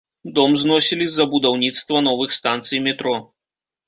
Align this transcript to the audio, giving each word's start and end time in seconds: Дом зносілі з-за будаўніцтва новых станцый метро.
Дом 0.37 0.51
зносілі 0.61 1.05
з-за 1.11 1.25
будаўніцтва 1.33 2.01
новых 2.07 2.33
станцый 2.39 2.81
метро. 2.87 3.15